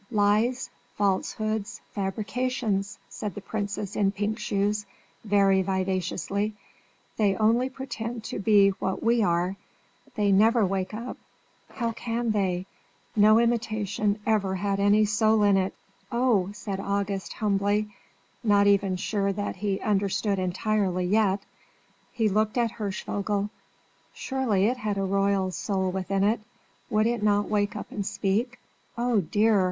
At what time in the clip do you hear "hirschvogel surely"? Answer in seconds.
22.71-24.65